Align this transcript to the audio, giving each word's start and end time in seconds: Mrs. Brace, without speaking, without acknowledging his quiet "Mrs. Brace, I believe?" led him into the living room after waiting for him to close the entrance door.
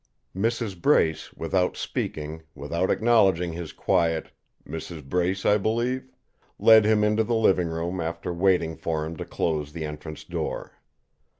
Mrs. 0.35 0.81
Brace, 0.81 1.31
without 1.33 1.77
speaking, 1.77 2.41
without 2.55 2.89
acknowledging 2.89 3.53
his 3.53 3.71
quiet 3.71 4.31
"Mrs. 4.67 5.03
Brace, 5.07 5.45
I 5.45 5.59
believe?" 5.59 6.09
led 6.57 6.85
him 6.85 7.03
into 7.03 7.23
the 7.23 7.35
living 7.35 7.67
room 7.67 7.99
after 8.01 8.33
waiting 8.33 8.75
for 8.75 9.05
him 9.05 9.15
to 9.17 9.25
close 9.25 9.73
the 9.73 9.85
entrance 9.85 10.23
door. 10.23 10.71